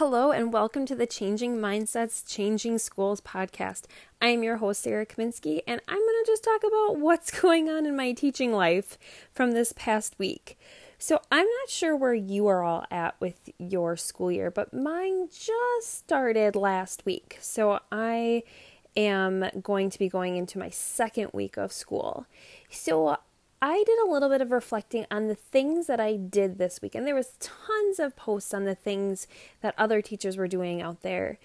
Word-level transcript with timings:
Hello, 0.00 0.32
and 0.32 0.50
welcome 0.50 0.86
to 0.86 0.94
the 0.94 1.06
Changing 1.06 1.58
Mindsets, 1.58 2.26
Changing 2.26 2.78
Schools 2.78 3.20
podcast. 3.20 3.82
I 4.18 4.28
am 4.28 4.42
your 4.42 4.56
host, 4.56 4.82
Sarah 4.82 5.04
Kaminsky, 5.04 5.60
and 5.66 5.78
I'm 5.86 5.98
going 5.98 6.24
to 6.24 6.26
just 6.26 6.42
talk 6.42 6.62
about 6.66 6.98
what's 6.98 7.30
going 7.42 7.68
on 7.68 7.84
in 7.84 7.94
my 7.94 8.12
teaching 8.12 8.50
life 8.50 8.96
from 9.30 9.50
this 9.50 9.74
past 9.74 10.18
week. 10.18 10.58
So, 10.96 11.20
I'm 11.30 11.44
not 11.44 11.68
sure 11.68 11.94
where 11.94 12.14
you 12.14 12.46
are 12.46 12.62
all 12.62 12.86
at 12.90 13.20
with 13.20 13.50
your 13.58 13.94
school 13.98 14.32
year, 14.32 14.50
but 14.50 14.72
mine 14.72 15.28
just 15.30 15.98
started 15.98 16.56
last 16.56 17.04
week. 17.04 17.36
So, 17.42 17.80
I 17.92 18.44
am 18.96 19.50
going 19.62 19.90
to 19.90 19.98
be 19.98 20.08
going 20.08 20.38
into 20.38 20.58
my 20.58 20.70
second 20.70 21.32
week 21.34 21.58
of 21.58 21.74
school. 21.74 22.24
So, 22.70 23.18
I 23.62 23.84
did 23.84 23.98
a 23.98 24.10
little 24.10 24.30
bit 24.30 24.40
of 24.40 24.52
reflecting 24.52 25.04
on 25.10 25.28
the 25.28 25.34
things 25.34 25.86
that 25.86 26.00
I 26.00 26.16
did 26.16 26.56
this 26.56 26.80
week, 26.80 26.94
and 26.94 27.06
there 27.06 27.14
was 27.14 27.36
tons 27.40 27.98
of 27.98 28.16
posts 28.16 28.54
on 28.54 28.64
the 28.64 28.74
things 28.74 29.26
that 29.60 29.74
other 29.76 30.00
teachers 30.00 30.38
were 30.38 30.48
doing 30.48 30.80
out 30.80 31.02
there. 31.02 31.38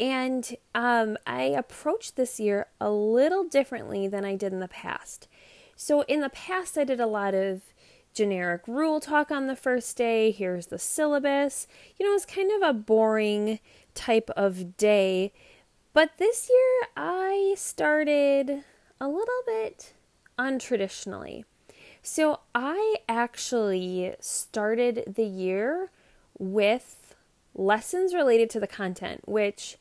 And 0.00 0.56
um, 0.74 1.16
I 1.28 1.42
approached 1.42 2.16
this 2.16 2.40
year 2.40 2.66
a 2.80 2.90
little 2.90 3.44
differently 3.44 4.08
than 4.08 4.24
I 4.24 4.34
did 4.34 4.52
in 4.52 4.58
the 4.58 4.66
past. 4.66 5.28
So, 5.76 6.02
in 6.02 6.20
the 6.20 6.28
past, 6.28 6.76
I 6.76 6.84
did 6.84 6.98
a 6.98 7.06
lot 7.06 7.34
of 7.34 7.62
generic 8.12 8.62
rule 8.66 8.98
talk 8.98 9.30
on 9.30 9.46
the 9.46 9.54
first 9.54 9.96
day. 9.96 10.32
Here's 10.32 10.66
the 10.66 10.78
syllabus. 10.78 11.68
You 11.98 12.06
know, 12.06 12.14
it's 12.14 12.26
kind 12.26 12.50
of 12.50 12.68
a 12.68 12.74
boring 12.74 13.60
type 13.94 14.30
of 14.36 14.76
day. 14.76 15.32
But 15.92 16.18
this 16.18 16.50
year, 16.50 16.88
I 16.96 17.54
started 17.56 18.64
a 19.00 19.06
little 19.06 19.42
bit 19.46 19.92
untraditionally. 20.38 21.44
So 22.02 22.40
I 22.54 22.96
actually 23.08 24.14
started 24.20 25.14
the 25.16 25.24
year 25.24 25.90
with 26.38 27.14
lessons 27.54 28.14
related 28.14 28.48
to 28.50 28.60
the 28.60 28.66
content, 28.66 29.22
which 29.26 29.76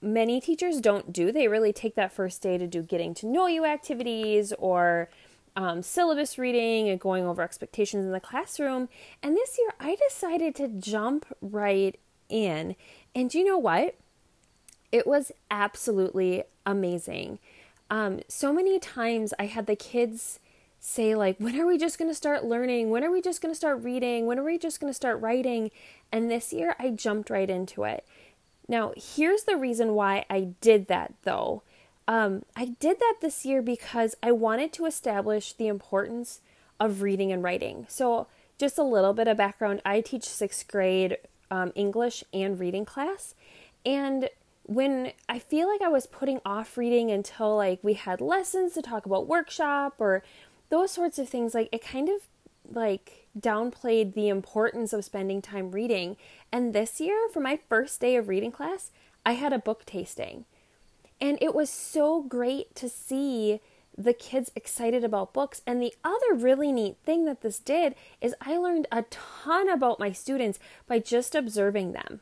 many 0.00 0.40
teachers 0.40 0.80
don't 0.80 1.12
do. 1.12 1.32
They 1.32 1.48
really 1.48 1.72
take 1.72 1.94
that 1.96 2.12
first 2.12 2.42
day 2.42 2.58
to 2.58 2.66
do 2.66 2.82
getting 2.82 3.14
to 3.14 3.26
know 3.26 3.46
you 3.46 3.64
activities 3.64 4.52
or 4.58 5.10
um, 5.56 5.82
syllabus 5.82 6.38
reading 6.38 6.88
and 6.88 7.00
going 7.00 7.24
over 7.24 7.42
expectations 7.42 8.04
in 8.04 8.12
the 8.12 8.20
classroom. 8.20 8.88
And 9.22 9.36
this 9.36 9.58
year 9.58 9.72
I 9.80 9.96
decided 10.08 10.54
to 10.56 10.68
jump 10.68 11.26
right 11.40 11.98
in. 12.28 12.76
And 13.14 13.32
you 13.32 13.44
know 13.44 13.58
what? 13.58 13.96
It 14.92 15.06
was 15.06 15.32
absolutely 15.50 16.44
amazing. 16.64 17.38
Um, 17.90 18.20
so 18.28 18.52
many 18.52 18.78
times 18.78 19.32
I 19.38 19.46
had 19.46 19.66
the 19.66 19.76
kids 19.76 20.40
say 20.78 21.14
like 21.14 21.36
when 21.38 21.58
are 21.60 21.66
we 21.66 21.78
just 21.78 21.98
going 21.98 22.10
to 22.10 22.14
start 22.14 22.44
learning? 22.44 22.90
When 22.90 23.04
are 23.04 23.10
we 23.10 23.20
just 23.20 23.40
going 23.40 23.52
to 23.52 23.56
start 23.56 23.82
reading? 23.82 24.26
When 24.26 24.38
are 24.38 24.44
we 24.44 24.58
just 24.58 24.80
going 24.80 24.90
to 24.90 24.96
start 24.96 25.20
writing? 25.20 25.70
And 26.12 26.30
this 26.30 26.52
year 26.52 26.76
i 26.78 26.90
jumped 26.90 27.30
right 27.30 27.48
into 27.48 27.84
it. 27.84 28.06
Now 28.68 28.92
here's 28.96 29.44
the 29.44 29.56
reason 29.56 29.94
why 29.94 30.24
i 30.30 30.52
did 30.60 30.88
that 30.88 31.14
though. 31.24 31.62
Um, 32.08 32.44
i 32.54 32.66
did 32.78 32.98
that 33.00 33.16
this 33.20 33.44
year 33.44 33.62
because 33.62 34.14
i 34.22 34.32
wanted 34.32 34.72
to 34.74 34.86
establish 34.86 35.52
the 35.52 35.68
importance 35.68 36.40
of 36.78 37.02
reading 37.02 37.32
and 37.32 37.42
writing. 37.42 37.86
So 37.88 38.26
just 38.58 38.78
a 38.78 38.82
little 38.82 39.12
bit 39.12 39.28
of 39.28 39.36
background. 39.36 39.82
I 39.84 40.00
teach 40.00 40.24
sixth 40.24 40.68
grade 40.68 41.18
um, 41.50 41.72
english 41.74 42.24
and 42.32 42.58
reading 42.58 42.84
class. 42.84 43.34
And 43.84 44.28
when 44.66 45.12
I 45.28 45.38
feel 45.38 45.68
like 45.68 45.80
I 45.80 45.88
was 45.88 46.06
putting 46.06 46.40
off 46.44 46.76
reading 46.76 47.10
until 47.10 47.56
like 47.56 47.78
we 47.82 47.94
had 47.94 48.20
lessons 48.20 48.74
to 48.74 48.82
talk 48.82 49.06
about 49.06 49.28
workshop 49.28 49.94
or 49.98 50.24
those 50.68 50.90
sorts 50.90 51.18
of 51.18 51.28
things 51.28 51.54
like 51.54 51.68
it 51.72 51.82
kind 51.82 52.08
of 52.08 52.22
like 52.70 53.26
downplayed 53.38 54.14
the 54.14 54.28
importance 54.28 54.92
of 54.92 55.04
spending 55.04 55.42
time 55.42 55.70
reading. 55.70 56.16
And 56.52 56.72
this 56.72 57.00
year 57.00 57.28
for 57.32 57.40
my 57.40 57.58
first 57.68 58.00
day 58.00 58.16
of 58.16 58.28
reading 58.28 58.52
class 58.52 58.90
i 59.24 59.32
had 59.32 59.52
a 59.52 59.58
book 59.58 59.84
tasting. 59.84 60.44
And 61.20 61.38
it 61.40 61.54
was 61.54 61.70
so 61.70 62.22
great 62.22 62.74
to 62.76 62.88
see 62.88 63.60
the 63.96 64.12
kids 64.12 64.52
excited 64.54 65.02
about 65.02 65.32
books. 65.32 65.62
And 65.66 65.80
the 65.80 65.94
other 66.04 66.34
really 66.34 66.70
neat 66.70 66.96
thing 67.04 67.24
that 67.24 67.40
this 67.40 67.58
did 67.58 67.94
is 68.20 68.34
i 68.40 68.56
learned 68.56 68.86
a 68.92 69.02
ton 69.02 69.68
about 69.68 70.00
my 70.00 70.12
students 70.12 70.58
by 70.86 70.98
just 70.98 71.34
observing 71.34 71.92
them. 71.92 72.20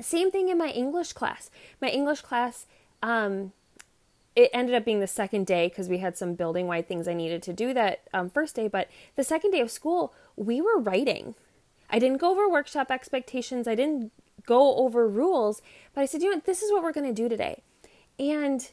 Same 0.00 0.30
thing 0.30 0.48
in 0.48 0.58
my 0.58 0.68
english 0.68 1.12
class. 1.12 1.50
My 1.80 1.88
english 1.88 2.20
class 2.22 2.66
um, 3.02 3.52
it 4.36 4.50
ended 4.52 4.74
up 4.74 4.84
being 4.84 5.00
the 5.00 5.06
second 5.06 5.46
day 5.46 5.68
because 5.68 5.88
we 5.88 5.98
had 5.98 6.16
some 6.16 6.34
building 6.34 6.66
wide 6.66 6.86
things 6.86 7.08
I 7.08 7.14
needed 7.14 7.42
to 7.44 7.54
do 7.54 7.72
that 7.72 8.02
um, 8.12 8.28
first 8.28 8.54
day. 8.54 8.68
But 8.68 8.88
the 9.16 9.24
second 9.24 9.50
day 9.50 9.60
of 9.60 9.70
school, 9.70 10.12
we 10.36 10.60
were 10.60 10.78
writing. 10.78 11.34
I 11.88 11.98
didn't 11.98 12.18
go 12.18 12.32
over 12.32 12.48
workshop 12.48 12.90
expectations. 12.90 13.66
I 13.66 13.74
didn't 13.74 14.12
go 14.44 14.76
over 14.76 15.08
rules, 15.08 15.62
but 15.94 16.02
I 16.02 16.06
said, 16.06 16.22
you 16.22 16.32
know, 16.32 16.42
this 16.44 16.62
is 16.62 16.70
what 16.70 16.82
we're 16.82 16.92
going 16.92 17.12
to 17.12 17.22
do 17.22 17.28
today. 17.28 17.62
And 18.18 18.70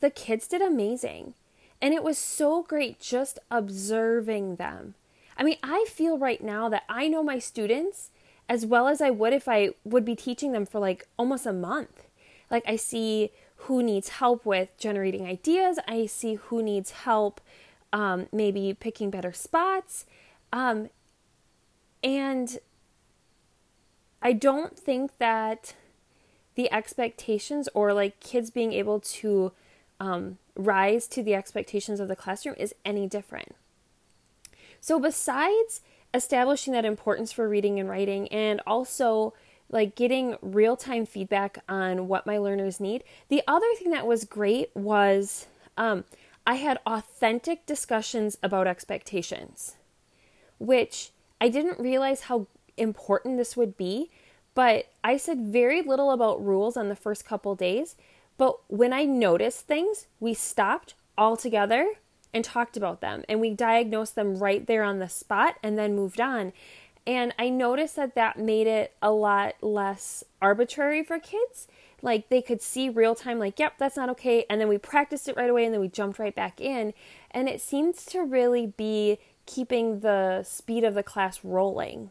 the 0.00 0.10
kids 0.10 0.46
did 0.46 0.62
amazing. 0.62 1.34
And 1.82 1.92
it 1.92 2.04
was 2.04 2.16
so 2.16 2.62
great 2.62 3.00
just 3.00 3.38
observing 3.50 4.56
them. 4.56 4.94
I 5.36 5.42
mean, 5.42 5.56
I 5.62 5.86
feel 5.88 6.18
right 6.18 6.42
now 6.42 6.68
that 6.68 6.84
I 6.88 7.08
know 7.08 7.22
my 7.22 7.38
students 7.38 8.10
as 8.48 8.66
well 8.66 8.88
as 8.88 9.00
I 9.00 9.10
would 9.10 9.32
if 9.32 9.48
I 9.48 9.70
would 9.84 10.04
be 10.04 10.14
teaching 10.14 10.52
them 10.52 10.66
for 10.66 10.78
like 10.78 11.08
almost 11.18 11.46
a 11.46 11.52
month. 11.52 12.06
Like, 12.50 12.64
I 12.66 12.76
see 12.76 13.30
who 13.56 13.82
needs 13.82 14.08
help 14.08 14.44
with 14.44 14.76
generating 14.78 15.26
ideas. 15.26 15.78
I 15.86 16.06
see 16.06 16.34
who 16.34 16.62
needs 16.62 16.90
help, 16.90 17.40
um, 17.92 18.26
maybe 18.32 18.74
picking 18.78 19.10
better 19.10 19.32
spots. 19.32 20.06
Um, 20.52 20.88
and 22.02 22.58
I 24.22 24.32
don't 24.32 24.78
think 24.78 25.18
that 25.18 25.74
the 26.54 26.72
expectations 26.72 27.68
or 27.74 27.92
like 27.92 28.20
kids 28.20 28.50
being 28.50 28.72
able 28.72 29.00
to 29.00 29.52
um, 29.98 30.38
rise 30.56 31.06
to 31.08 31.22
the 31.22 31.34
expectations 31.34 32.00
of 32.00 32.08
the 32.08 32.16
classroom 32.16 32.56
is 32.58 32.74
any 32.84 33.06
different. 33.06 33.54
So, 34.80 34.98
besides 34.98 35.82
establishing 36.12 36.72
that 36.72 36.84
importance 36.84 37.32
for 37.32 37.48
reading 37.48 37.78
and 37.78 37.88
writing, 37.88 38.28
and 38.28 38.60
also 38.66 39.34
like 39.70 39.94
getting 39.94 40.36
real 40.42 40.76
time 40.76 41.06
feedback 41.06 41.58
on 41.68 42.08
what 42.08 42.26
my 42.26 42.38
learners 42.38 42.80
need. 42.80 43.04
The 43.28 43.42
other 43.46 43.66
thing 43.78 43.90
that 43.92 44.06
was 44.06 44.24
great 44.24 44.74
was 44.74 45.46
um, 45.76 46.04
I 46.46 46.54
had 46.54 46.78
authentic 46.86 47.66
discussions 47.66 48.36
about 48.42 48.66
expectations, 48.66 49.76
which 50.58 51.10
I 51.40 51.48
didn't 51.48 51.78
realize 51.78 52.22
how 52.22 52.48
important 52.76 53.38
this 53.38 53.56
would 53.56 53.76
be. 53.76 54.10
But 54.54 54.86
I 55.04 55.16
said 55.16 55.40
very 55.40 55.80
little 55.80 56.10
about 56.10 56.44
rules 56.44 56.76
on 56.76 56.88
the 56.88 56.96
first 56.96 57.24
couple 57.24 57.54
days. 57.54 57.94
But 58.36 58.58
when 58.68 58.92
I 58.92 59.04
noticed 59.04 59.66
things, 59.66 60.06
we 60.18 60.34
stopped 60.34 60.94
all 61.16 61.36
together 61.36 61.94
and 62.32 62.44
talked 62.44 62.76
about 62.76 63.00
them 63.00 63.24
and 63.28 63.40
we 63.40 63.50
diagnosed 63.50 64.14
them 64.14 64.38
right 64.38 64.66
there 64.66 64.82
on 64.82 64.98
the 64.98 65.08
spot 65.08 65.56
and 65.62 65.78
then 65.78 65.94
moved 65.94 66.20
on. 66.20 66.52
And 67.06 67.34
I 67.38 67.48
noticed 67.48 67.96
that 67.96 68.14
that 68.14 68.38
made 68.38 68.66
it 68.66 68.94
a 69.00 69.10
lot 69.10 69.54
less 69.62 70.22
arbitrary 70.40 71.02
for 71.02 71.18
kids. 71.18 71.66
Like 72.02 72.28
they 72.28 72.42
could 72.42 72.62
see 72.62 72.88
real 72.88 73.14
time, 73.14 73.38
like, 73.38 73.58
yep, 73.58 73.74
that's 73.78 73.96
not 73.96 74.08
okay. 74.10 74.44
And 74.48 74.60
then 74.60 74.68
we 74.68 74.78
practiced 74.78 75.28
it 75.28 75.36
right 75.36 75.50
away 75.50 75.64
and 75.64 75.74
then 75.74 75.80
we 75.80 75.88
jumped 75.88 76.18
right 76.18 76.34
back 76.34 76.60
in. 76.60 76.94
And 77.30 77.48
it 77.48 77.60
seems 77.60 78.04
to 78.06 78.22
really 78.22 78.66
be 78.66 79.18
keeping 79.46 80.00
the 80.00 80.42
speed 80.42 80.84
of 80.84 80.94
the 80.94 81.02
class 81.02 81.40
rolling, 81.42 82.10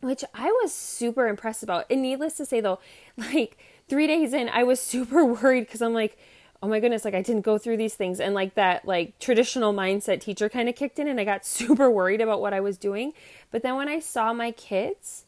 which 0.00 0.24
I 0.34 0.46
was 0.62 0.72
super 0.72 1.26
impressed 1.26 1.62
about. 1.62 1.86
And 1.90 2.02
needless 2.02 2.36
to 2.36 2.46
say, 2.46 2.60
though, 2.60 2.78
like 3.16 3.58
three 3.88 4.06
days 4.06 4.32
in, 4.32 4.48
I 4.48 4.62
was 4.62 4.80
super 4.80 5.24
worried 5.42 5.62
because 5.62 5.82
I'm 5.82 5.94
like, 5.94 6.18
oh 6.64 6.68
my 6.68 6.80
goodness, 6.80 7.04
like 7.04 7.14
I 7.14 7.20
didn't 7.20 7.42
go 7.42 7.58
through 7.58 7.76
these 7.76 7.94
things. 7.94 8.20
And 8.20 8.34
like 8.34 8.54
that, 8.54 8.86
like 8.86 9.18
traditional 9.18 9.74
mindset 9.74 10.22
teacher 10.22 10.48
kind 10.48 10.66
of 10.66 10.74
kicked 10.74 10.98
in, 10.98 11.06
and 11.06 11.20
I 11.20 11.24
got 11.24 11.44
super 11.46 11.90
worried 11.90 12.22
about 12.22 12.40
what 12.40 12.54
I 12.54 12.60
was 12.60 12.78
doing. 12.78 13.12
But 13.50 13.62
then 13.62 13.76
when 13.76 13.88
I 13.88 13.98
saw 13.98 14.32
my 14.32 14.50
kids 14.50 15.26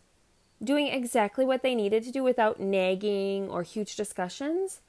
doing 0.65 0.87
exactly 0.87 1.45
what 1.45 1.63
they 1.63 1.75
needed 1.75 2.03
to 2.05 2.11
do 2.11 2.23
without 2.23 2.59
nagging 2.59 3.51
or 3.51 3.63
huge 3.63 3.97
discussions, 3.97 4.81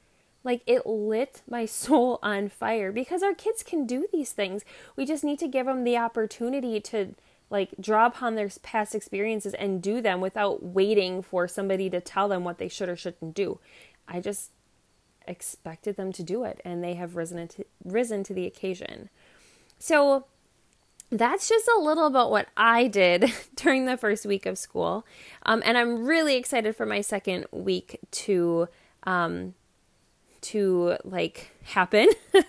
like 0.42 0.62
it 0.66 0.86
lit 0.86 1.42
my 1.46 1.66
soul 1.66 2.18
on 2.22 2.48
fire 2.48 2.92
because 2.92 3.22
our 3.22 3.34
kids 3.34 3.62
can 3.62 3.84
do 3.86 4.06
these 4.10 4.32
things. 4.32 4.64
We 4.96 5.04
just 5.04 5.24
need 5.24 5.38
to 5.40 5.48
give 5.48 5.66
them 5.66 5.84
the 5.84 5.98
opportunity 5.98 6.80
to 6.80 7.14
like 7.50 7.74
draw 7.78 8.06
upon 8.06 8.36
their 8.36 8.48
past 8.62 8.94
experiences 8.94 9.52
and 9.52 9.82
do 9.82 10.00
them 10.00 10.22
without 10.22 10.62
waiting 10.62 11.20
for 11.20 11.46
somebody 11.46 11.90
to 11.90 12.00
tell 12.00 12.26
them 12.26 12.42
what 12.42 12.56
they 12.56 12.68
should 12.68 12.88
or 12.88 12.96
shouldn't 12.96 13.34
do. 13.34 13.58
I 14.06 14.20
just 14.20 14.50
expected 15.28 15.96
them 15.96 16.12
to 16.12 16.22
do 16.22 16.44
it 16.44 16.60
and 16.64 16.82
they 16.82 16.94
have 16.94 17.16
risen 17.16 17.46
to, 17.48 17.64
risen 17.84 18.24
to 18.24 18.34
the 18.34 18.46
occasion. 18.46 19.10
So 19.78 20.24
that's 21.10 21.48
just 21.48 21.68
a 21.68 21.80
little 21.80 22.06
about 22.06 22.30
what 22.30 22.48
I 22.56 22.86
did 22.88 23.32
during 23.54 23.86
the 23.86 23.96
first 23.96 24.26
week 24.26 24.46
of 24.46 24.58
school. 24.58 25.06
Um, 25.44 25.62
and 25.64 25.78
I'm 25.78 26.04
really 26.04 26.36
excited 26.36 26.76
for 26.76 26.86
my 26.86 27.00
second 27.00 27.46
week 27.52 27.98
to 28.10 28.68
um, 29.04 29.54
to 30.40 30.96
like 31.04 31.50
happen. 31.64 32.08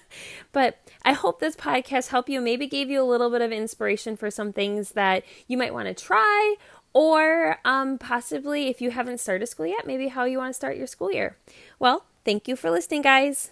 but 0.52 0.78
I 1.04 1.14
hope 1.14 1.40
this 1.40 1.56
podcast 1.56 2.10
helped 2.10 2.30
you, 2.30 2.42
maybe 2.42 2.68
gave 2.68 2.90
you 2.90 3.02
a 3.02 3.06
little 3.06 3.30
bit 3.30 3.42
of 3.42 3.52
inspiration 3.52 4.16
for 4.16 4.30
some 4.30 4.54
things 4.54 4.92
that 4.92 5.24
you 5.48 5.58
might 5.58 5.74
want 5.74 5.88
to 5.88 5.94
try 5.94 6.56
or 6.94 7.60
um, 7.66 7.98
possibly 7.98 8.68
if 8.68 8.82
you 8.82 8.92
haven't 8.92 9.20
started 9.20 9.48
school 9.48 9.66
yet, 9.66 9.86
maybe 9.86 10.08
how 10.08 10.26
you 10.26 10.40
want 10.40 10.50
to 10.50 10.54
start 10.54 10.78
your 10.78 10.88
school 10.88 11.12
year. 11.12 11.38
Well, 11.78 12.06
thank 12.30 12.48
you 12.48 12.56
for 12.56 12.70
listening, 12.70 13.02
guys. 13.02 13.50